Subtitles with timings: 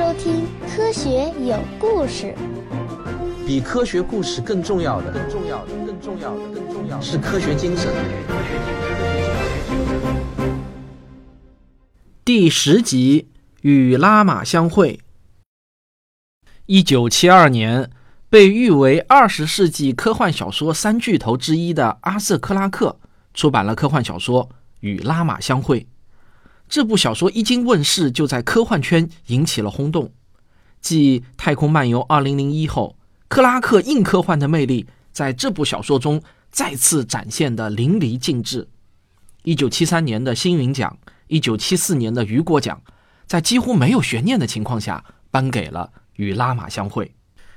[0.00, 2.34] 收听《科学有故事》。
[3.46, 7.92] 比科学故事更重要的，更重要的，更重要的，更重要的是科学精神。
[12.24, 13.28] 第十集
[13.60, 15.00] 与拉玛相会。
[16.64, 17.90] 一九七二年，
[18.30, 22.98] 被誉为二十世纪科幻小说三巨头之一的阿瑟·克拉克
[23.34, 24.48] 出版了科幻小说
[24.80, 25.80] 《与拉玛相会》。
[26.70, 30.12] 这部小说一经问世，就在科幻圈引起了轰动。
[30.80, 32.96] 继《太空漫游2001》后，
[33.26, 38.68] 克拉克硬科幻的魅力在这部小说中再次展现的淋漓尽致。
[39.42, 40.96] 1973年的星云奖
[41.28, 42.80] ，1974年的雨果奖，
[43.26, 47.06] 在几乎没有悬念的情况下颁给了《与拉玛相会》。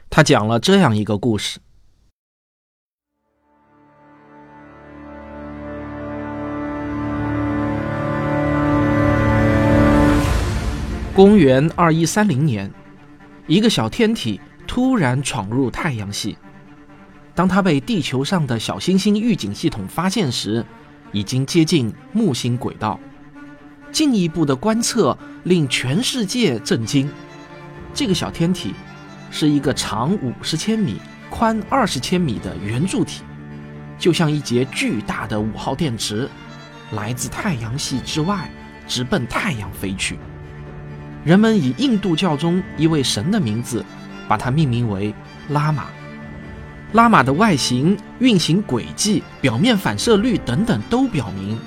[0.09, 1.59] 他讲了这样一个故事。
[11.15, 12.71] 公元二一三零年，
[13.45, 16.35] 一个小天体突然闯入太阳系。
[17.35, 20.65] 当它被地球上的小行星预警系统发现时，
[21.11, 22.99] 已经接近木星轨道。
[23.91, 27.07] 进一步的观测令全世界震惊。
[27.93, 28.73] 这个小天体
[29.29, 33.21] 是一个长五十千米、宽二十千米的圆柱体，
[33.99, 36.27] 就像一节巨大的五号电池，
[36.93, 38.49] 来自太阳系之外，
[38.87, 40.17] 直奔太阳飞去。
[41.23, 43.83] 人们以印度教中一位神的名字，
[44.27, 45.13] 把它命名为
[45.49, 45.85] 拉玛。
[46.91, 51.57] 拉玛的外形、运行轨迹、表面反射率等等都表明，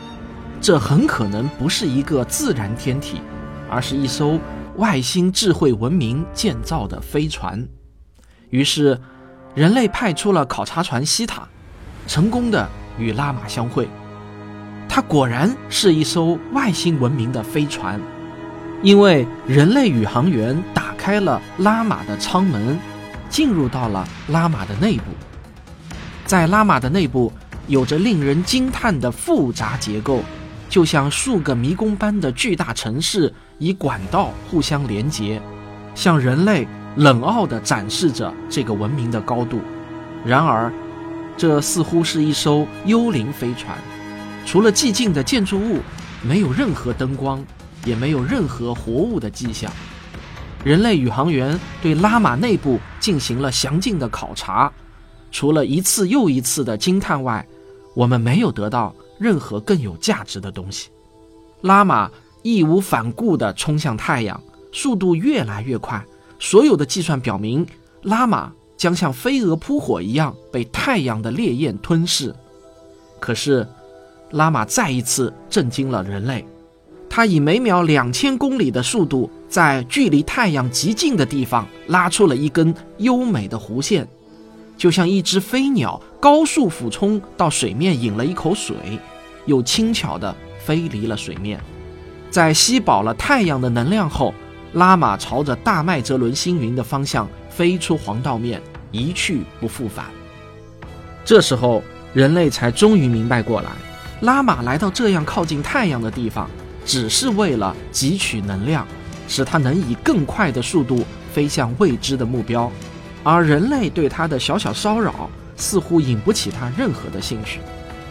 [0.61, 3.21] 这很可能不是一个自然天体，
[3.69, 4.39] 而是一艘
[4.77, 7.67] 外星智慧文明建造的飞船。
[8.51, 9.01] 于是，
[9.55, 11.49] 人类派出了考察船西塔，
[12.07, 13.89] 成功的与拉玛相会。
[14.89, 18.01] 它果然是一艘外星文明的飞船。
[18.83, 22.79] 因为人类宇航员打开了拉玛的舱门，
[23.29, 25.05] 进入到了拉玛的内部。
[26.25, 27.33] 在拉玛的内部，
[27.67, 30.23] 有着令人惊叹的复杂结构，
[30.69, 35.41] 就像数个迷宫般的巨大城市以管道互相连接，
[35.95, 36.67] 向人类
[36.97, 39.61] 冷傲地展示着这个文明的高度。
[40.25, 40.73] 然而，
[41.37, 43.77] 这似乎是一艘幽灵飞船，
[44.45, 45.81] 除了寂静的建筑物，
[46.23, 47.45] 没有任何灯光。
[47.87, 49.73] 也没有任何活物的迹象。
[50.63, 54.71] 人类宇航员对拉玛内部进行了详尽的考察，
[55.31, 57.47] 除了一次又一次的惊叹外，
[57.95, 60.91] 我们没有得到任何更有价值的东西。
[61.63, 62.11] 拉玛
[62.43, 64.39] 义无反顾地冲向太阳，
[64.73, 66.05] 速度越来越快。
[66.39, 67.67] 所有的计算表明，
[68.03, 72.35] 拉玛将像飞蛾扑火一样被太阳的烈焰吞噬。
[73.19, 73.67] 可是，
[74.33, 76.45] 拉玛再一次震惊了人类。
[77.09, 84.07] 它以每秒两千公里的速度，在距离太阳极近的地方拉出了一根优美的弧线，
[84.77, 88.77] 就像一只飞鸟高速俯冲到水面饮了一口水，
[89.47, 91.59] 又轻巧地飞离了水面。
[92.29, 94.35] 在吸饱了太阳的能量后，
[94.75, 100.05] 拉玛朝着大麦哲伦星云的方向飞出黄道面，一去不复返。
[101.25, 103.71] 这时候，人类才终于明白过来，
[104.21, 106.51] 拉玛来到这样靠近太阳的地方。
[106.87, 108.87] 只是为了汲取能量，
[109.29, 112.71] 使它能以更快的速度飞向未知的目标，
[113.25, 117.61] 而人类对它的小小骚扰似乎引不起它任何的兴趣。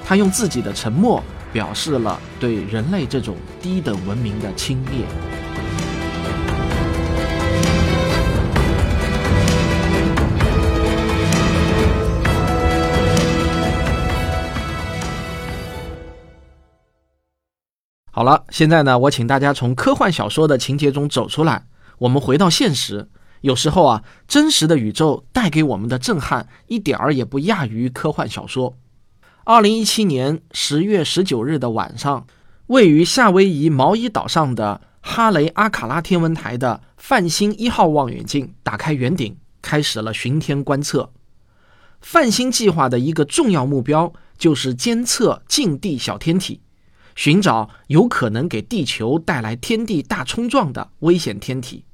[0.06, 5.45] 它用自己的沉默表示了对人类这种低等文明的轻蔑。
[18.16, 21.66] 好了，现在呢，我请大家从科幻小说的情节中走出来，
[21.98, 23.10] 我们回到现实。
[23.42, 28.78] 有时候啊，真实的宇宙带给我们的震撼一点儿也不亚于科幻小说。
[29.44, 32.26] 二零一七年十月十九日的晚上，
[32.68, 41.12] 位于夏威夷毛伊岛上的哈雷阿卡拉天文台的泛星一号望远镜打开圆顶，开始了巡天观测。
[42.00, 46.62] 泛星计划的一个重要目标就是监测近地小天体。
[47.16, 51.86] 寻找有可能给地球带来天地大冲撞的危险天体。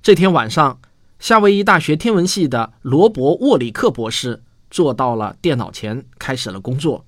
[0.00, 0.80] 这天晚上，
[1.18, 7.04] 夏威夷大学天文系的罗伯·沃里克博士坐到了电脑前，开始了工作。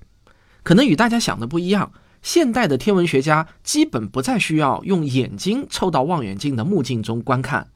[0.63, 7.69] 可能与大家想的不一样，现代的天文学家基本不再需要用眼睛凑到望远镜的目镜中观看，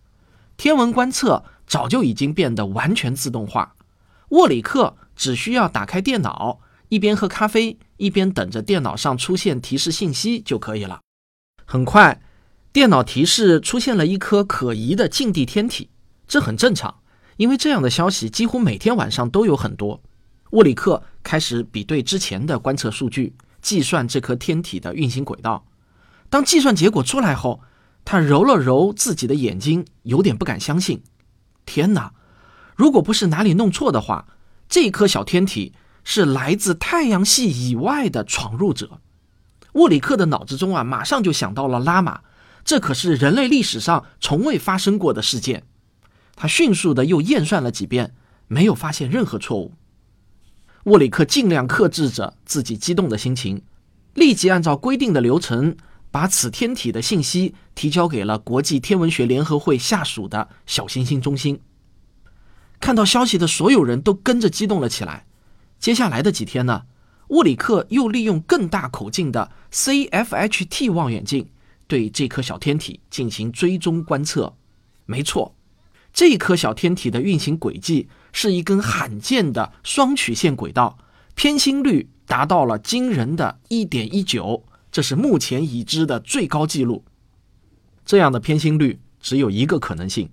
[0.57, 3.75] 天文观测早就已经变得完全自动化。
[4.30, 6.60] 沃里克只需要打开电脑。
[6.89, 11.00] 一边喝咖啡，一边等着电脑上出现提示信息就可以了。
[11.63, 12.21] 很快，
[12.73, 15.89] 电脑提示出现了一颗可疑的近地天体，
[16.27, 16.94] 这很正常，
[17.38, 20.01] 因为这样的消息几乎每天晚上都有很多。
[20.51, 25.65] 沃里克开始比对之前的观测数据，计算这颗天体的运行轨道。
[26.29, 27.61] 当计算结果出来后，
[28.03, 31.01] 他揉了揉自己的眼睛，有点不敢相信。
[31.65, 32.11] 天哪！
[32.75, 34.27] 如果不是哪里弄错的话，
[34.67, 35.73] 这颗小天体
[36.03, 39.00] 是来自太阳系以外的闯入者。
[39.73, 42.21] 沃里克的脑子中啊，马上就想到了拉玛。
[42.63, 45.63] 这可是人类历史上从未发生过的事件。
[46.35, 48.13] 他迅速的又验算了几遍，
[48.47, 49.73] 没有发现任何错误。
[50.85, 53.61] 沃里克尽量克制着自己激动的心情，
[54.13, 55.75] 立即按照规定的流程，
[56.11, 61.59] 把此天体的信息提交给了国际天文学联合会下属的小行星中心。
[62.79, 65.25] 看到消息的所有人都跟着激动了起来。
[65.83, 66.83] 接下来的几天呢，
[67.27, 71.50] 沃里克又利用更大口径的 CFHT 望远镜。
[71.88, 74.56] 对这颗小天体进行追踪观测，
[75.06, 75.53] 没错，
[76.13, 80.97] 这颗小天体的运行轨迹是一根罕见的双曲线轨道，
[81.35, 87.03] 偏心率达到了惊人的一点一九，这是目前已知的最高纪录。
[88.06, 90.29] 这样的偏心率只有一个可能性，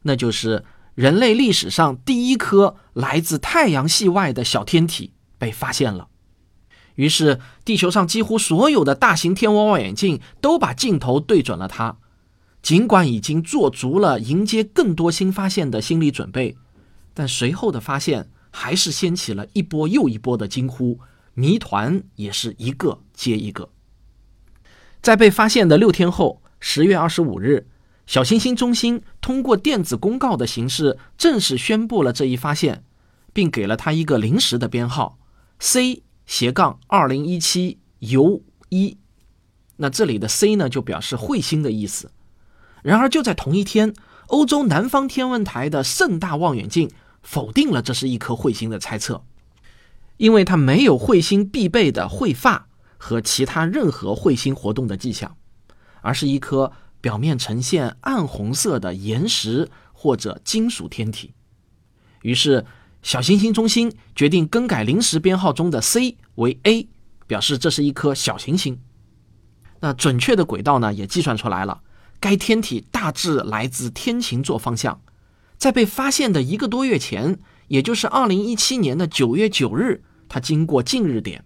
[0.00, 0.64] 那就是
[0.98, 6.08] 人类历史上第一颗来自太阳系外的小天体被发现了。
[6.96, 11.98] 于是，地球上几乎所有的大型天文望远镜都把镜头对准了它。
[12.62, 16.56] 尽管已经做足了迎接更多新发现的心理准备，
[17.14, 20.98] 但随后的发现还是掀起了一波又一波的惊呼，
[21.34, 23.70] 谜团也是一个接一个。
[25.00, 27.68] 在被发现的六天后，十月二十五日，
[28.08, 32.82] 小行星中心通过电子公告的形式正式宣布了这一发现，
[33.34, 35.18] 并给了它一个临时的编号
[35.60, 36.02] C。
[36.24, 38.98] 斜杠二零一七 U 一，
[39.76, 42.10] 那这里的 C 呢就表示彗星的意思。
[42.82, 43.94] 然而就在同一天，
[44.26, 46.90] 欧洲南方天文台的盛大望远镜
[47.22, 49.24] 否定了这是一颗彗星的猜测，
[50.18, 52.68] 因为它没有彗星必备的彗发
[52.98, 55.34] 和其他任何彗星活动的迹象，
[56.02, 56.70] 而是一颗
[57.08, 61.32] 表面呈现暗红色的岩石或者金属天体。
[62.20, 62.66] 于是。
[63.00, 66.88] 小行星中心决定更改临时编号中的 C 为 A，
[67.28, 68.80] 表示这是一颗小行星。
[69.78, 71.80] 那准确的轨道呢也计算出来了，
[72.18, 75.00] 该天体大致来自天琴座方向，
[75.56, 77.38] 在被发现的一个多月前，
[77.68, 81.44] 也就是2017年的9月9日，它经过近日点，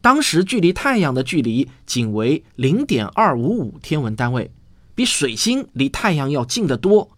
[0.00, 4.52] 当时距离太阳的距离仅为0.255天文单位，
[4.94, 7.16] 比水星离太阳要近得多。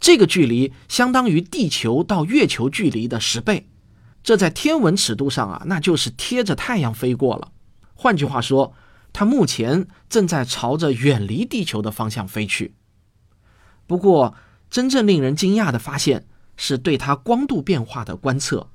[0.00, 3.68] 这个距离相当于地球到月球距离的十倍，
[4.24, 7.52] 这在天文尺度上啊，那就是贴着太阳飞过了。
[7.94, 8.74] 换句话说，
[9.12, 12.74] 它目前正在朝着远离地球的方向飞去。
[13.86, 14.34] 不过，
[14.68, 16.26] 真正令人惊讶的发现
[16.56, 18.70] 是对它光度变化的观测。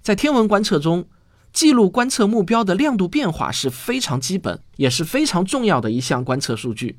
[0.00, 1.08] 在天文观测中，
[1.52, 6.98] 记录观测目标的亮度变化是非常基本也是非常重要的一项观测数据。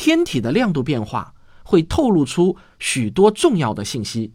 [0.00, 1.34] 天体的亮度变化。
[1.62, 4.32] 会透露出许多重要的信息。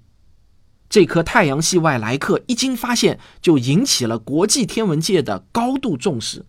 [0.88, 6.46] 这颗太阳系外来客一经发现，就引起了国际天文界的高度重视。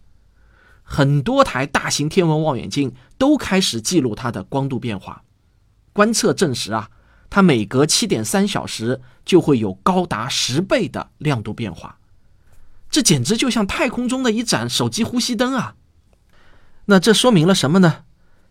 [0.85, 5.25] 很多台大型天文望远镜都开始记录它的光度变化。
[5.93, 6.89] 观测证实啊，
[7.29, 11.99] 它每隔七点三小时就会有高达十倍的亮度变化。
[12.89, 15.75] 这简直就像太空中的一盏手机呼吸灯啊！
[16.85, 18.05] 那这说明了什么呢？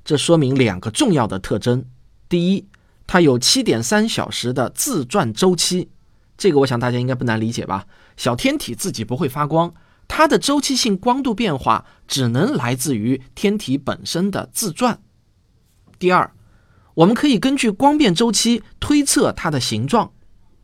[0.06, 1.84] 这说明两个重要的特征。
[2.30, 2.68] 第一，
[3.08, 5.90] 它有七点三小时的自转周期，
[6.38, 7.88] 这个我想大家应该不难理解吧？
[8.16, 9.74] 小天体自己不会发光，
[10.08, 15.02] 它的周期性光度变化只能来自于天体本身的自转。
[15.98, 16.32] 第二，
[16.94, 20.12] 我们可以根据光变周期推测它的形状。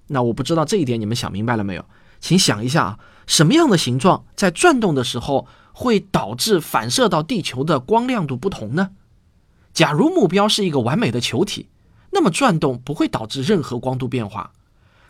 [0.08, 1.84] 那我不知道这一点你们想明白了没有？
[2.20, 8.92] 请想一下啊，什么样的形状在转动的时候会导致反射到地球的光亮度不同呢？
[9.74, 11.70] 假如目标是一个完美的球体，
[12.12, 14.52] 那么转动不会导致任何光度变化。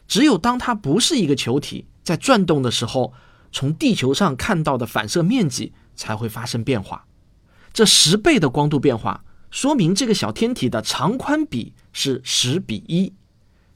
[0.07, 3.13] 只有当它不是一个球体，在转动的时候，
[3.51, 7.05] 从地球上看到的反射面积才会发生变化。
[7.73, 13.13] 这十倍的光度变化，说明这个小天体的长宽比是十比一，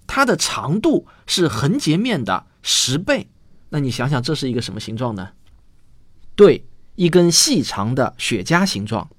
[0.05, 3.29] 它的长度是横截面的十倍。
[3.69, 5.29] 那你想想，这是一个什么形状呢？
[6.35, 6.65] 对，
[6.95, 9.09] 一根细长的雪茄形状。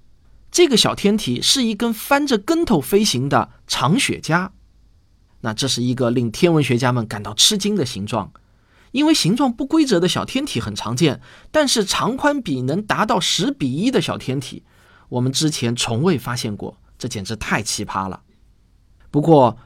[0.56, 4.52] 这个小天体是一根翻着跟头飞行的长雪茄，
[5.42, 8.32] 那这是一个令天文学家们感到吃惊的形状，
[8.90, 11.20] 因为形状不规则的小天体很常见，
[11.50, 14.62] 但是长宽比能达到十比一的小天体，
[15.10, 18.22] 我们之前从未发现过，这简直太奇葩了。
[19.10, 19.58] 不过，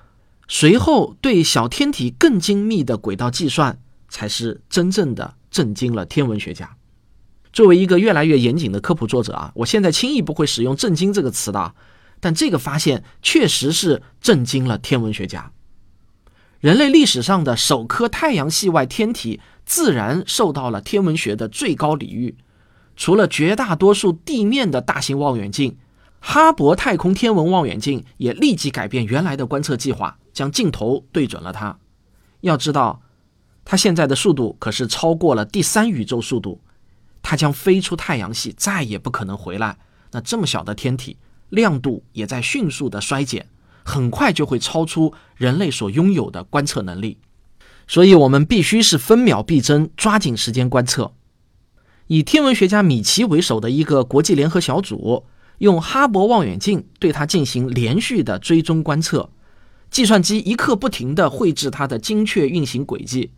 [0.48, 6.76] 随后对小天体更精密的轨道计算，才是真正的震惊了天文学家。
[7.52, 11.74] 作为一个越来越严谨的科普作者啊，我现在轻易不会使用“震惊”这个词的。
[12.20, 15.52] 但这个发现确实是震惊了天文学家。
[16.60, 22.36] 人类历史上的首颗太阳系外天体，自然受到了天文学的最高礼遇。
[22.94, 25.78] 除了绝大多数地面的大型望远镜，
[26.20, 31.78] 哈勃太空天文望远镜也立即改变原来的观测计划，将镜头对准了它。
[32.42, 33.00] 要知道，
[33.64, 36.60] 它现在的速度可是超过了第三宇宙速度，
[37.22, 39.78] 它将飞出太阳系，再也不可能回来。
[40.12, 41.16] 那这么小的天体，
[41.48, 43.46] 亮度也在迅速的衰减，
[43.84, 47.18] 很快就会超出人类所拥有的观测能力。
[47.86, 51.12] 所以，我们必须是分秒必争，抓紧时间观测。
[52.06, 55.26] 以天文学家米奇为首的一个国际联合小组，
[55.58, 59.30] 用哈勃望远镜对它进行连续的追踪观测，
[59.90, 63.32] 计算机一刻不停地绘制它的精确运行轨迹。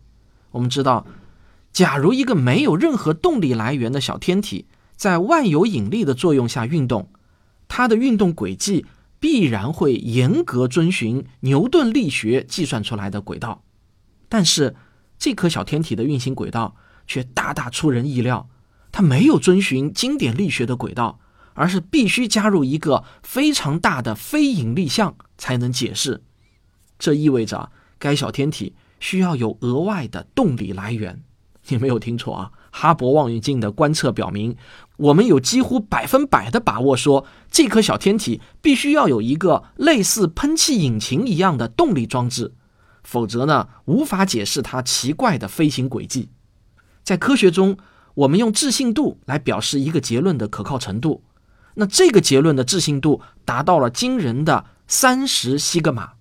[0.51, 1.05] 我们知道，
[1.73, 7.09] 假如一个没有任何动力来源的小天体在万有引力的作用下运动，
[7.67, 8.85] 它的运动轨迹
[9.19, 13.63] 必然会严格遵循牛顿力学计算出来的轨道。
[14.29, 14.75] 但是，
[15.17, 16.75] 这颗小天体的运行轨道
[17.07, 18.47] 却大大出人意料。
[18.91, 21.19] 它没有遵循经典力学的轨道，
[21.55, 26.21] 而是必须加入一个非常大的非引力项才能解释。
[26.99, 31.23] 这意味着该小天体需要有额外的动力来源。
[31.67, 32.51] 你没有听错啊！
[32.71, 34.55] 哈勃望远镜的观测表明，
[34.97, 42.53] 我们有几乎百分百的把握说，这颗小天体必须要有一个类似喷气引擎一样的动力装置，
[43.03, 46.29] 否则呢，无法解释它奇怪的飞行轨迹。
[47.03, 47.77] 在科学中。
[48.15, 51.23] 我们用置信度来表示一个结论的可靠程度，
[51.73, 56.11] 那这个结论的置信度达到了惊人的三十西格玛。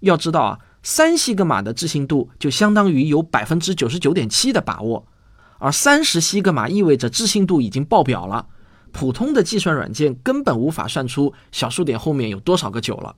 [0.00, 0.58] 要知道啊，
[0.90, 5.06] 三西格玛的置信度就相当于有百分之九十九点七的把握，
[5.58, 8.46] 而三十西格玛意味着置信度已经爆表了，
[8.90, 13.14] 普通的计算软件根本无法算出小数点后面有多少个九了。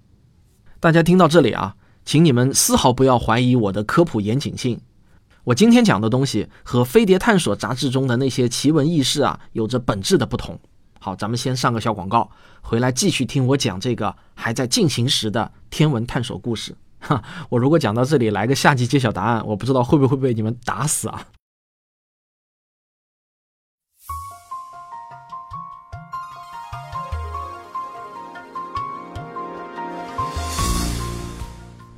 [0.81, 4.81] 大家听到这里啊，请你们丝毫不要怀疑我的科普严谨性。
[5.45, 10.59] 我今天讲的东西和《飞碟探索》杂志中的那些奇闻异事啊，有着本质的不同。
[10.99, 16.75] 好，咱们先上个小广告，回来继续听我讲这个还在进行时的天文探索故事。
[17.01, 21.27] 哈， 我如果讲到这里来个下集揭晓答案，我不知道会不会被你们打死啊！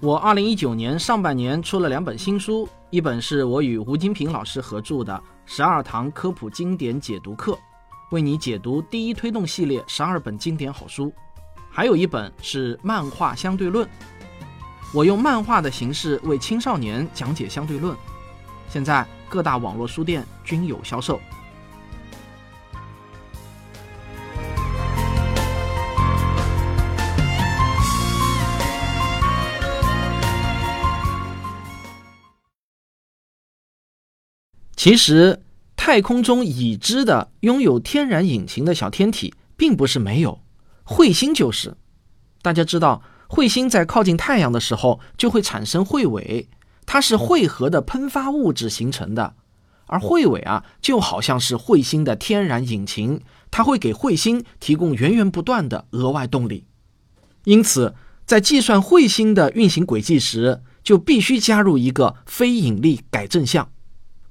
[0.01, 5.15] 我二零一九年上半年出了两本新书，一本是我与吴金平老师合著的
[5.47, 7.53] 《十二堂科普经典解读课》，
[8.11, 11.09] 为你解读第一推动系列十二本经典好书；
[11.71, 13.87] 还有一本是《漫画相对论》，
[14.95, 17.97] 我用漫画的形式为青少年讲解相对论，
[18.69, 21.19] 现在各大网络书店均有销售。
[34.77, 35.41] 其实，
[35.75, 40.43] 太空中已知的拥有天然引擎的小天体并不是没有，
[40.85, 41.79] 彗星就是。
[42.43, 43.01] 大家知道，
[43.33, 46.51] 彗星在靠近太阳的时候就会产生彗尾，
[46.85, 49.33] 它是汇合的喷发物质形成的，
[49.87, 56.67] 而彗尾啊，就好像是彗星的天然引擎，它会给彗星提供源源不断的额外动力。
[57.45, 57.95] 因此，
[58.27, 63.71] 在计算彗星的运行轨迹时，就必须加入一个非引力改正项。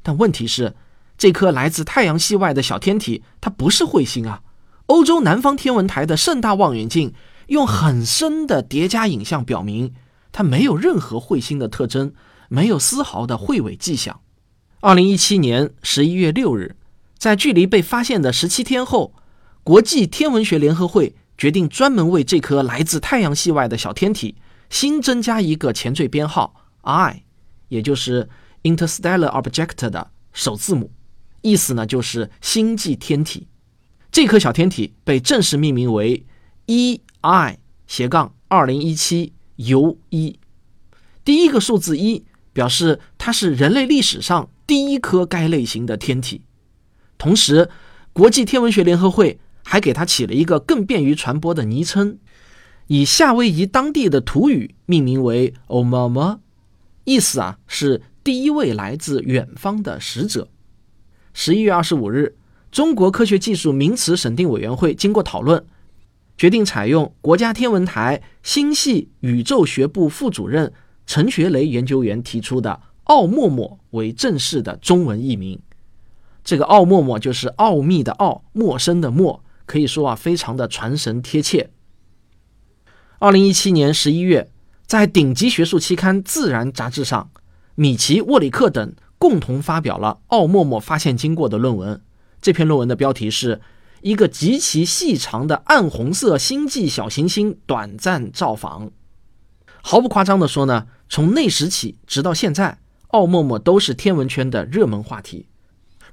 [0.04, 0.76] 但问题是，
[1.18, 4.44] 这颗来自太阳系外的小天体，它不是彗星啊！
[4.86, 7.14] 欧洲南方天文台的盛大望远镜
[7.48, 9.94] 用很深的叠加影像表明，
[10.32, 12.14] 它没有任何彗星的特征，
[12.50, 14.22] 没有丝毫的彗尾迹象。
[14.80, 16.76] 二零一七年十一月六日，
[17.18, 19.14] 在距离被发现的十七天后，
[19.64, 24.36] 国际天文学联合会决定专门为这颗来自太阳系外的小天体
[24.70, 27.24] 新增加一个前缀编号 I，
[27.70, 28.30] 也就是。
[28.64, 30.92] Interstellar Object 的首字母，
[31.42, 33.48] 意思呢就是星际天体。
[34.12, 36.24] 这颗小天体被正式命名为
[36.68, 40.40] 一 i 斜杠二零一七 U 一。
[41.24, 46.42] 第一个数字一表示它是人类历史上第一颗该类型的天体。
[47.18, 47.70] 同时，
[48.14, 52.18] 国际天文学联合会还给它起了一个更便于传播的昵称，
[52.88, 56.40] 以夏威夷当地的土语命名为 Omama，
[57.06, 58.02] 意思啊是。
[58.24, 60.48] 第一位来自远方的使者。
[61.34, 62.38] 十一月二十五日，
[62.72, 65.66] 中国科学技术名词审定委员会经过讨论，
[66.42, 70.74] 决定采用国家天文台星系宇宙学部副主任
[71.06, 75.60] 陈学雷研究员提出的“奥陌陌”为正式的中文译名。
[76.44, 81.70] 这个“奥陌陌”就是奥秘的“奥”，陌生的“陌”，可以说啊，非常的传神贴切。
[83.20, 84.50] 二零一七年十一月，
[84.88, 87.30] 在顶级学术期刊《自然》杂志上，
[87.76, 92.02] 米奇、沃里克等共同发表了奥陌陌发现经过的论文。
[92.42, 93.62] 这篇论文的标题是
[94.02, 98.92] 一个极其细长的暗红色星际小行星短暂造访。
[99.82, 105.48] 毫不夸张地说呢，从那时起直到现在，奥陌陌都是天文圈的热门话题。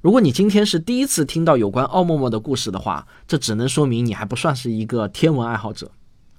[0.00, 5.90] 如果你今天是第一次听到有关奥陌陌的故事的话，这只能说明你还不算是一个天文爱好者。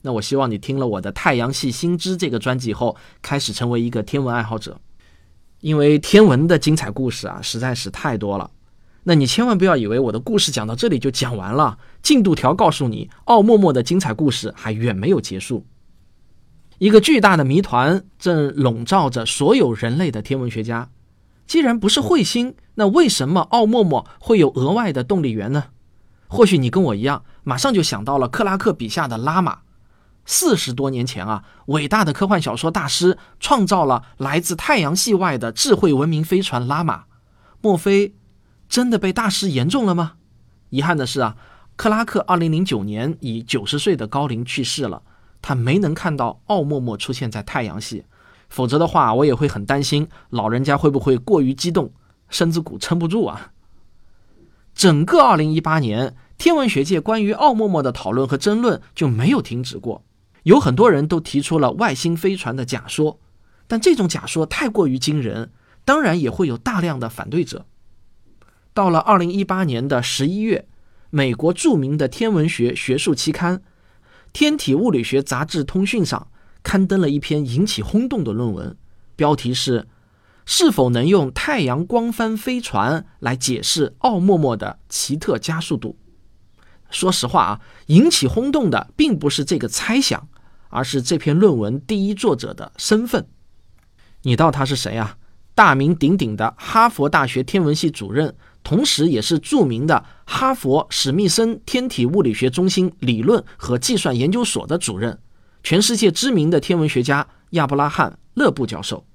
[0.01, 4.79] 那我希望你听了我的《太阳系新知》这个专辑后，开始成为一个天文爱好者，
[5.59, 8.49] 因为天文的精彩故事啊，实在是太多了。
[9.09, 15.65] 那你千万不要以为我的故事讲到这里就讲完了，进度条告诉你，奥陌陌的精彩故事还远没有结束。
[16.77, 20.91] 一个巨大的谜团正笼罩着所有人类的天文学家。
[21.47, 25.63] 既然不是彗星，那为什么奥陌陌会有额外的动力源呢？
[26.27, 29.61] 或许你跟我一样，马上就想到了克拉克笔下的拉玛。
[30.27, 37.05] 四十多年前啊，伟大的科幻小说大师创造了来自太阳系外的智慧文明飞船拉玛。
[37.61, 38.13] 莫非
[38.69, 40.13] 真的被大师言中了吗？
[40.69, 41.35] 遗憾的是啊，
[41.75, 45.01] 克拉克二零零九年以九十岁的高龄去世了，
[45.41, 48.05] 他没能看到奥陌陌出现在太阳系。
[48.47, 51.91] 否则的话，我也会很担心老人家会不会过于激动，
[52.29, 53.51] 身子骨撑不住啊。
[54.75, 60.03] 整个2018年，天文学界关于奥默默的讨论和争论就没有停止过，
[60.43, 63.19] 有很多人都提出了外星飞船的假说，
[63.67, 65.51] 但这种假说太过于惊人，
[65.83, 67.65] 当然也会有大量的反对者。
[68.73, 70.67] 到了2018年的11月，
[71.09, 73.57] 美国著名的天文学学术期刊
[74.33, 76.27] 《天体物理学杂志通讯》上。
[76.61, 78.75] 刊登了一篇引起轰动的论文，
[79.15, 79.87] 标题是
[80.45, 85.97] “是否能用太阳光帆飞船来解释奥陌陌的奇特加速度？”
[86.91, 90.27] 说实话啊，引起轰动的并不是这个猜想，
[90.67, 93.25] 而是这篇论文第一作者的身份。
[94.23, 95.17] 你道他是谁啊？
[95.55, 98.35] 大名鼎鼎的哈佛大学天文系主任，
[98.69, 105.17] 同时也是著名的哈佛史密森天体物理学中心理论和计算研究所的主任。
[105.63, 109.07] 全世界知名的天文学家亚伯拉罕·勒布教授，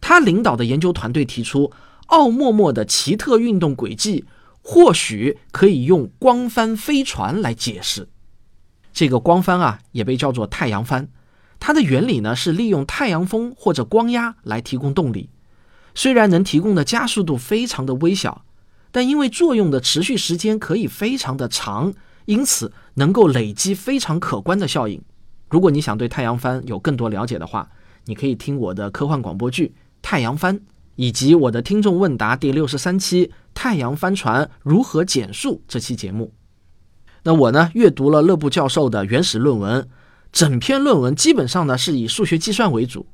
[0.00, 1.72] 他领导的研究团队提出，
[2.06, 4.24] 奥陌陌的奇特运动轨迹
[4.62, 8.08] 或许可以用光帆飞船来解释。
[8.92, 11.08] 这个光帆啊，也被叫做太阳帆，
[11.58, 15.28] 它的原理呢是利用太阳风或者光压来提供动力。
[15.92, 18.44] 虽然能提供的加速度非常的微小，
[18.96, 21.92] 但因为作用的持续时间可以非常的长，
[22.24, 25.02] 因此能够累积非常可观的效应。
[25.50, 27.68] 如果你想对太阳帆有更多了解的话，
[28.06, 29.66] 你可以听我的科幻广播剧
[30.00, 30.58] 《太阳帆》，
[30.94, 36.32] 以及我的听众问答第六十三期《太阳帆船如何减速》这期节目。
[37.24, 39.86] 那我呢，阅读了勒布教授的原始论文，
[40.32, 43.04] 整篇论文基本上呢是以数学计算为主。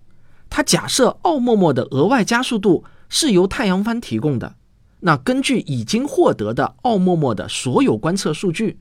[0.48, 4.54] 他假设奥陌陌的额外加速度是由太阳帆提供的。
[5.02, 8.78] 那根据已经获得的奥陌陌的所有观测数据。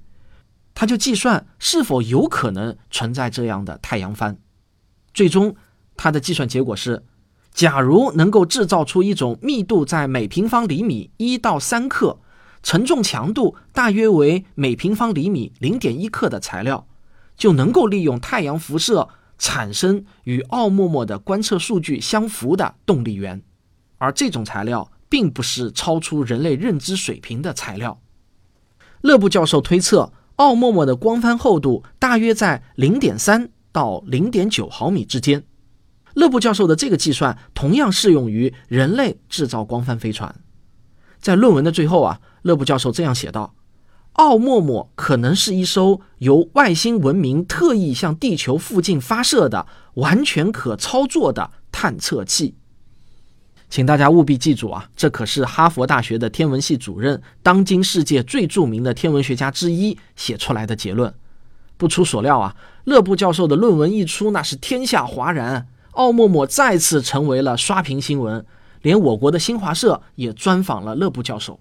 [0.73, 4.37] 他就计算是否有可能存在这样的太阳帆，
[5.13, 5.55] 最终
[5.97, 7.03] 他的计算结果是：
[7.53, 12.19] 假如能够制造出一种密度在每平方厘米一到三克、
[12.63, 16.87] 承重强度大约为每平方厘米零点一克的材料，
[17.35, 23.43] 就能够利用太阳辐射产生与奥陌陌的观测数据相符的动力源，
[23.97, 28.01] 而这种材料并不是超出人类认知水平的材料。
[29.01, 30.13] 勒布教授推测。
[30.37, 35.43] 奥陌陌的光帆厚度大约在零点三到零点九毫米之间。
[36.15, 40.33] 勒布教授的这个计算同样适用于人类制造光帆飞船。
[41.19, 43.53] 在论文的最后啊，勒布教授这样写道
[44.13, 52.55] ：“奥陌陌可能是一艘由外星文明特意向地球附近发射的完全可操作的探测器。”
[53.71, 61.13] 请大家务必记住啊，这可是哈佛大学的天文系主任，当今世界最著名的天文学家之一写出来的结论。
[61.77, 62.53] 不出所料啊，
[62.83, 68.45] 勒布教授的论文一出，那是天下哗然，奥陌陌再次成为了刷屏新闻，
[68.81, 71.57] 连我国的新华社也专访了勒布教授。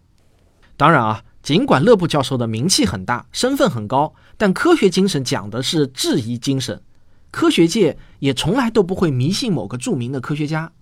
[0.77, 6.83] 当然啊，尽管勒布教授的名气很大，身份很高，但科学精神讲的是质疑精神，
[7.31, 10.73] 科学界也从来都不会迷信某个著名的科学家。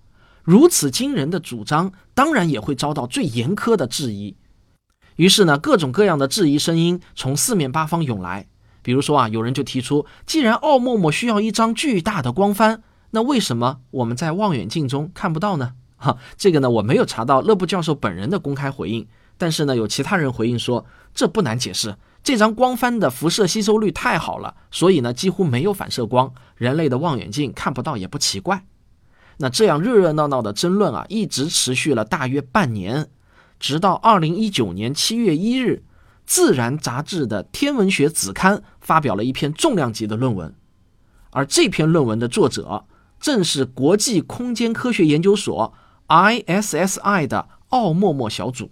[0.43, 4.35] 如此惊人的主张，当然也会遭到最严苛的质疑。
[5.15, 8.47] 于是呢，各种各样的质疑声音从四面八方涌来。
[8.81, 15.73] 比如说啊，有人就提出，既然奥陌陌需要一张巨大的光帆，那为什么我们在望远镜中看不到呢？
[16.01, 19.05] 哈，这个呢，我没有查到勒布教授本人的公开回应，
[19.37, 28.63] 但是呢，有其他人回应说，这不难解释，这张光帆的辐射吸收率太好了，所以呢，几乎没有反射光，人类的望远镜看不到也不奇怪。
[29.41, 33.07] 那这样热热闹闹的争论啊，一直持续了大约半年。
[33.57, 35.83] 直到二零一九年七月一日，
[36.25, 40.53] 《自然》杂志的天文学子刊发表了一篇重量级的论文，
[41.31, 42.83] 而这篇论文的作者
[43.19, 45.73] 正是国际空间科学研究所
[46.09, 48.71] （ISSI） 的奥默默小组。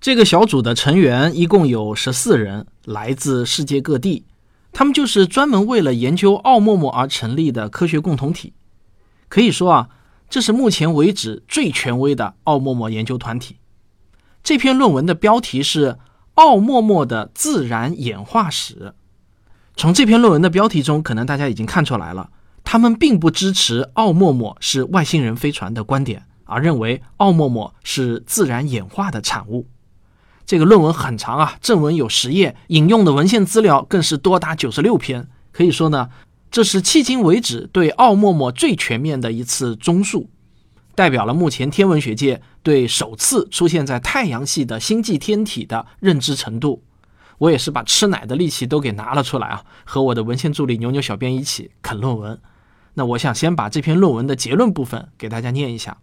[0.00, 4.24] 这个小组的成员一共有十四人，来自世界各地，
[4.72, 8.54] 他们就是专门为了研究奥陌陌而成立的科学共同体。
[9.32, 9.88] 可以说啊，
[10.28, 13.56] 这是目前为止最权威的奥陌陌研究团体。
[14.42, 15.92] 这篇论文的标题是
[16.34, 18.74] 《奥陌陌的自然演化史》。
[19.74, 22.28] 从这篇论文的标题中，可能大家已经看出来了，
[22.62, 29.66] 他们并不支持奥陌陌是外星人飞船的观点，而认为奥陌陌是自然演化的产物。
[30.44, 35.26] 这个论文很长啊，正文有十页，引用的文献资料更是多达九十六篇。
[35.52, 36.10] 可以说呢，
[36.52, 40.28] 这是迄今为止对奥陌陌最全面的一次综述。
[40.94, 46.84] 代表了目前天文学界对首次出现在太阳系的星际天体的认知程度。
[47.38, 52.38] 我也是把吃奶的力气都给拿了出来啊，和我的文献助理牛牛小编一起啃论文。
[52.94, 55.96] 那我想先把这篇论文的结论部分给大家念一下。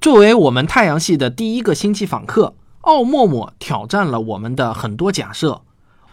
[0.00, 5.62] 作为我们太阳系的第一个星际访客，奥陌陌挑战了我们的很多假设。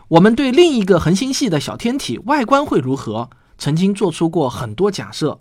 [0.08, 3.30] 我们对另一个恒星系的小天体外观会如何，
[3.64, 5.40] 曾经做出过很多假设。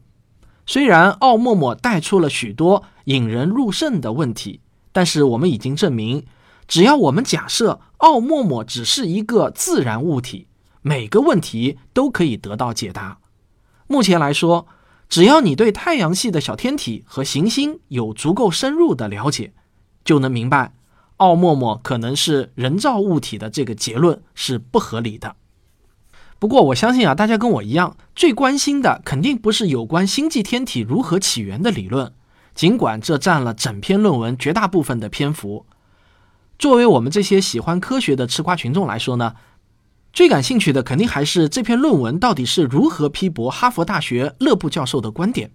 [0.64, 4.60] 虽然奥陌陌带出了许多引人入胜的问题，
[4.92, 6.24] 但是我们已经证明，
[6.68, 10.46] 只要我们假设奥陌陌只是一个自然物体，
[10.82, 13.18] 每个问题都可以得到解答。
[13.88, 14.68] 目前来说，
[15.08, 19.52] 只要你对太阳系的小天体和行星有足够深入的了解，
[20.04, 20.74] 就能明白
[21.16, 25.34] 奥陌陌可能是人造物体的这个结论是不合理的。
[26.42, 32.12] 不过我相信啊，大家跟我一样，最关心的肯定不是有关星际天体如何起源的理论，
[32.52, 35.66] 尽管这占了整篇论文绝大部分的篇幅。
[36.58, 39.36] 作为我们这些喜欢科学的吃瓜群众来说呢，
[40.12, 45.52] 最感兴趣的肯定还是这篇论文到底是如何批驳哈佛大学勒布教授的观点。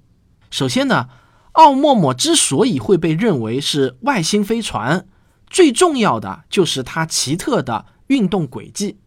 [0.50, 1.10] 首先呢，
[1.52, 5.06] 奥陌陌之所以会被认为是外星飞船，
[5.50, 9.00] 最重要的就是它奇特的运动轨迹。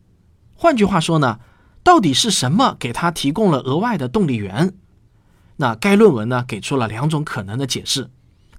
[0.55, 1.39] 换句话说呢。
[1.83, 4.75] 到底是什么给他提供了额外的动力源？
[5.57, 8.11] 那该论文呢给出了两种可能的解释。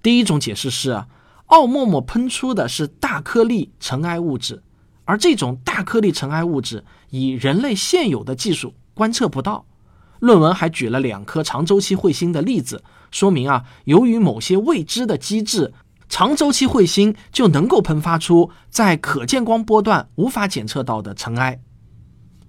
[0.04, 1.06] 第一种解释是，
[1.48, 4.64] 奥陌陌喷出的是大颗粒尘埃物质，
[5.06, 9.66] 而这种大颗粒尘埃物质以人类现有的技术观测不到。
[10.20, 15.74] 论文还举了两颗长周期彗星的例子，说明啊，由于某些未知的机制，
[16.08, 21.60] 长周期彗星就能够喷发出在可见光波段无法检测到的尘埃。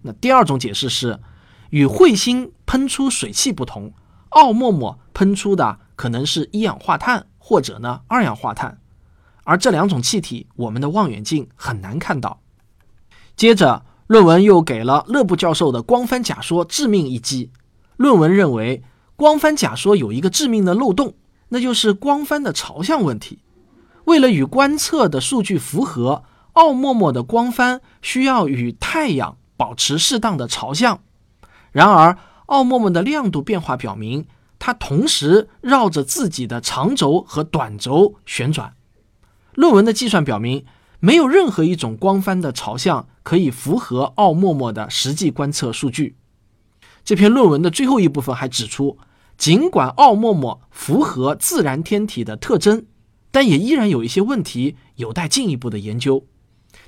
[0.02, 1.20] 那第二种解释是，
[1.70, 3.92] 与彗星喷出水汽不同，
[4.30, 8.78] 奥陌陌喷出的可能是一氧化碳或者呢二氧化碳，
[9.44, 12.40] 而这两种气体我们的望远镜很难看到。
[13.36, 17.50] 接着，论文又给了勒布教授的光帆假说致命一击。
[17.96, 18.82] 论文认为，
[19.16, 21.14] 光帆假说有一个致命的漏洞，
[21.48, 23.38] 那就是光帆的朝向问题。
[24.04, 29.36] 为了与观测的数据符合，奥陌陌的光帆需要与太阳。
[29.56, 31.02] 保持适当的朝向，
[31.70, 34.26] 然而奥陌陌的亮度变化表明，
[34.58, 38.74] 它同时绕着自己的长轴和短轴旋转。
[39.54, 40.64] 论文的计算表明，
[40.98, 46.16] 没有任何一种光帆的朝向可以符合奥陌陌的实际观测数据。
[47.04, 48.98] 这篇论文的最后一部分还指出，
[49.36, 52.86] 尽管奥陌陌符合自然天体的特征，
[53.30, 56.26] 但也依然有一些问题有待进一步的研究。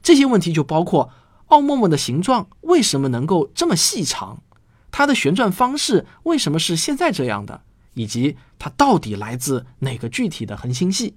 [0.03, 1.11] 这些问题就包括。
[1.47, 4.43] 奥陌陌的形状为什么能够这么细长？
[4.91, 7.63] 它的旋转方式为什么是现在这样的？
[7.95, 11.15] 以及它到底来自哪个具体的恒星系？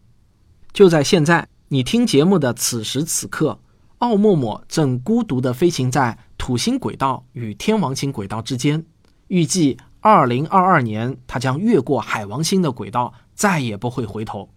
[0.73, 3.59] 就在现在，你听节目的此时此刻，
[3.99, 8.85] 奥陌陌正孤独地飞行在土星轨道与天王星轨道之间。
[9.27, 14.49] 预计2022年，它将越过海王星的轨道，再也不会回头。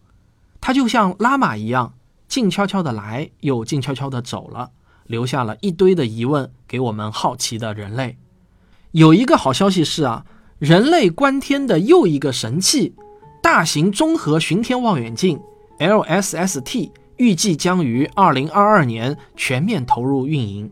[0.61, 1.95] 它就像拉玛一样，
[2.29, 4.71] 静悄悄地来，又静悄悄地走了。
[5.11, 8.17] 留下了一堆的疑问给我们好奇的人类。
[8.93, 10.25] 有一个好消息是啊，
[10.61, 12.95] 人类观天的又一个神器——
[13.43, 15.41] 大型综合巡天望远镜
[15.81, 20.71] （LSST） （预计将于二零二二年全面投入运营。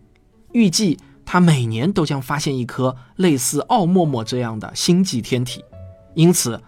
[0.52, 5.64] 预计它每年都将发现一颗类似奥陌陌这样的星际天体。
[6.14, 6.60] 因此，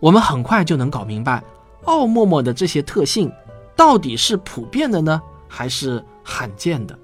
[0.00, 1.44] 我们很快就能搞明白
[1.84, 3.30] 奥陌陌的这些特性
[3.76, 6.98] 到底是普遍的呢，还是罕见的？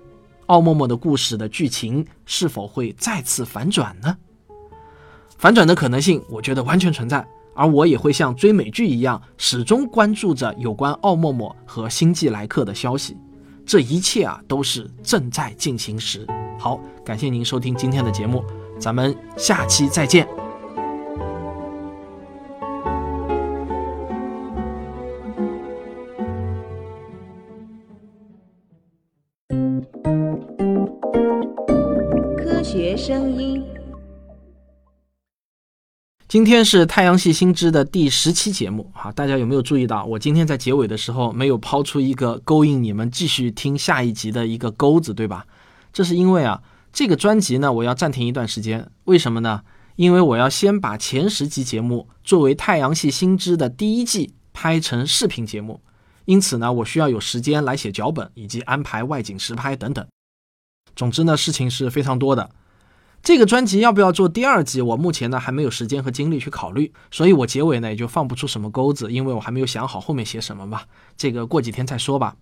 [0.47, 4.17] 奥默默的故事的剧情是否会再次反转呢？
[5.39, 7.27] 反转的可能性，我觉得完全存在。
[7.57, 13.17] 而我也会像追美剧一样，始终关注着有关奥默默和星际来客的消息。
[13.65, 16.27] 这一切啊，都是正在进行时。
[16.59, 18.45] 好，感谢您收听今天的节目，
[18.79, 20.44] 咱们下期再见。
[32.75, 33.65] 学声音。
[36.27, 45.47] 今天是太阳系新知的第十期节目，哈，大家有没有注意到，我今天在结尾的时候没有抛出一个勾引你们继续听下一集的一个钩子，对吧？
[45.93, 46.61] 这是因为啊，
[46.93, 49.63] 这个专辑呢，我要暂停一段时间，为什么呢？
[49.95, 55.81] 因为我要先把前十集节目作为太阳系新知的第一季拍成视频节目，
[56.25, 60.05] 因此呢，我需要有时间来写脚本以及安排外景实拍等等。
[60.97, 62.51] 总之呢，事情是非常多的。
[63.25, 64.83] 这个专辑要不要做第二季？
[64.83, 70.83] 我目前呢还没有时间和精力去考虑，所以我结尾呢也就放不出什么钩子，因为我还没有想好后面写什么嘛。
[71.17, 72.37] 这个过几天再说吧。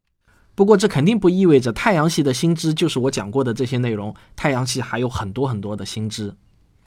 [0.57, 6.35] 不过这肯定不意味着太阳系的新知就是我讲过的这些内容，太阳系还有很多很多的新知。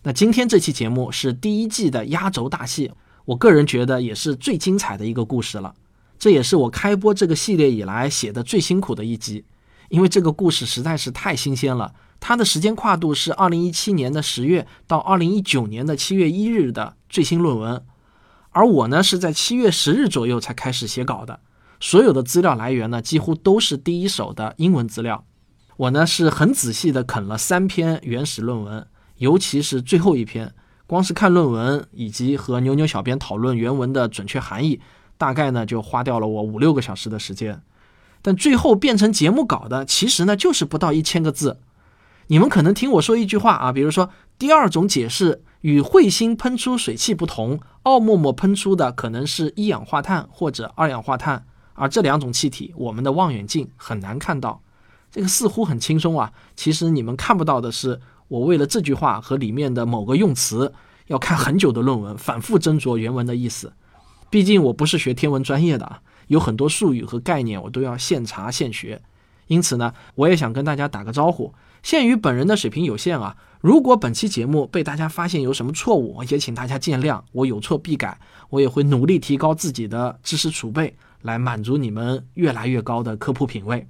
[0.04, 2.92] 那今天这期节目是第一季的压轴大戏，
[3.24, 5.74] 我个人觉得也是最精彩的一个故事了。
[6.20, 9.46] 这也是我开播这个系列以来写的最辛苦的一集，
[9.88, 11.94] 因为这个故事实在是太新鲜了。
[12.20, 17.84] 它的时间跨度是二零一七年的十月到二零一九年的七月一日的最新论文，
[18.52, 21.40] 而我呢是在七月十日左右才开始写稿的，
[21.80, 25.24] 所有的资料来源呢几乎都是第一手的英文资料。
[25.78, 30.54] 我呢是很仔细的啃了三篇原始论文，尤其是最后一篇，
[30.88, 34.80] 光是看论文以及和牛牛小编讨论原文的准确含义，
[35.18, 37.62] 大概呢就花掉了我五六个小时的时间。
[38.22, 41.60] 但最后变成节目稿的，其实呢就是不到一千个字。
[42.28, 44.10] 你们可能听我说一句话啊，比如说
[44.40, 54.62] 第二种解释与彗星喷出水汽不同，奥陌陌喷出的可能是一氧化碳或者二氧化碳，而这两种气体我们的望远镜很难看到。
[55.12, 60.74] 这个似乎很轻松啊，其实你们看不到的是，我为了这句话和里面的某个用词，
[61.08, 63.74] 要看很久的论文，反复斟酌原文的意思。
[64.32, 69.02] 毕竟我不是学天文专业的，有很多术语和概念我都要现查现学。
[69.48, 71.54] 因此呢，我也想跟大家打个招呼。
[71.86, 77.22] 限于本人的水平有限啊，如果本期节目被大家发现有什么错误，也请大家见谅。
[77.32, 78.20] 我有错必改，
[78.50, 83.88] 我也会努力提高自己的知识储备，来满足你们越来越高的科普品味。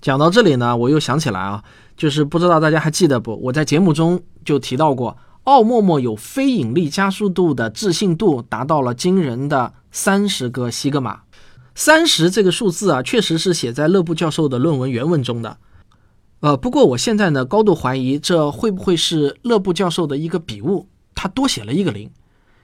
[0.00, 1.62] 讲到这里呢，我又想起来啊，
[1.94, 3.38] 就是不知道大家还记得不？
[3.42, 11.20] 我在节目中就提到过，奥陌陌有非引力加速度的置信度达到了惊人的三十个西格玛。
[11.74, 15.58] 三十这个数字啊，确实是写在勒布教授的论文原文中的。
[16.40, 22.10] 呃，不过我现在呢，高度怀疑这会不会是勒布教授的一个笔误，他多写了一个零。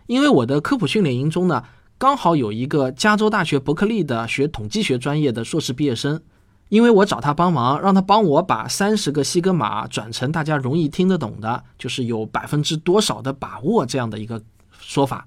[0.06, 1.64] 因为我的科普训练营中呢，
[1.96, 6.20] 刚好有一个加州大学伯克利的学统计学专业的硕士毕业生，
[6.68, 14.42] 因为我找他帮忙，让他帮我把三十个西格玛转成大家容易听得懂的，就是有百分之多少的把握这样的一个
[14.80, 15.26] 说法。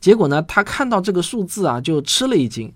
[0.00, 2.72] 结果呢，他看到这个数字啊，就吃了一惊。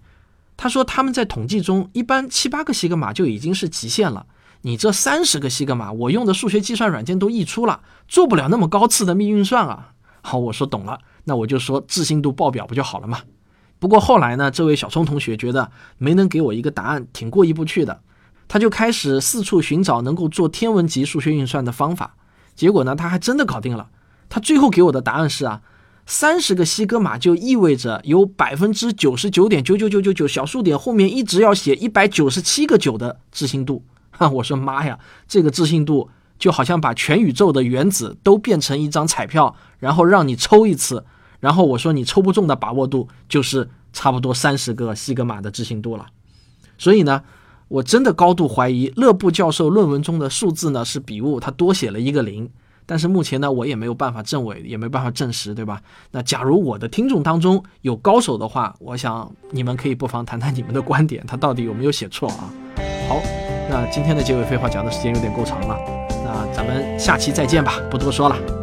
[0.56, 4.24] 他说他们在统计中，一般七八个西格玛就已经是极限了。
[4.62, 9.92] 你这三十个西格玛，我用的数学计算软件都溢出了，做不了那么高次的密运算啊。
[10.20, 13.20] 好，我说懂了，那我就说置信度爆表不就好了嘛。
[13.78, 18.02] 不过后来呢，这位小聪同学觉得没能给我一个答案，挺过意不去的，
[18.48, 22.16] 他就开始四处寻找能够做天文级数学运算的方法。
[22.54, 23.88] 结果呢，他还真的搞定了。
[24.28, 25.62] 他最后给我的答案是啊，
[26.04, 33.82] 三十个西格玛就意味着有百分之九十九点九九九九九小数点后面一直要写一百九十七个九的置信度。
[34.28, 41.04] 我说妈呀，这个置信度就好像把全宇宙的原子都变成一张彩票，然后让你抽一次，
[41.38, 46.06] 然后我说你抽不中的把握度就是差不多三十个西格玛的置信度了。
[46.78, 47.22] 所以呢，
[47.68, 52.50] 我真的高度怀疑勒布教授论文中的数字呢是笔误，他多写了一个零。
[52.86, 55.80] 但是目前呢，我也没有办法证伪，也没办法证实，对吧？
[56.10, 62.50] 那假如我的听众当中有高手的话，我想你们可以不妨谈谈你们的观点，他到底有没有写错啊？
[63.08, 63.49] 好。
[63.70, 65.78] 那今天的结尾废话讲的时间有点够长了，
[66.24, 68.59] 那咱们下期再见吧，不多说了。